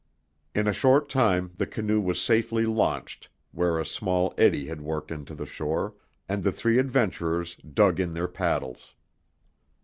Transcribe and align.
In 0.55 0.67
a 0.67 0.73
short 0.73 1.09
time 1.09 1.51
the 1.57 1.67
canoe 1.67 2.01
was 2.01 2.19
safely 2.19 2.65
launched 2.65 3.29
where 3.51 3.77
a 3.77 3.85
small 3.85 4.33
eddy 4.35 4.65
had 4.65 4.81
worked 4.81 5.11
into 5.11 5.35
the 5.35 5.45
shore, 5.45 5.93
and 6.27 6.43
the 6.43 6.51
three 6.51 6.79
adventurers 6.79 7.55
dug 7.57 7.99
in 7.99 8.13
their 8.13 8.27
paddles. 8.27 8.95